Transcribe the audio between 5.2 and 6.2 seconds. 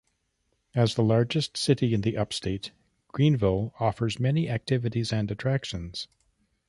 attractions.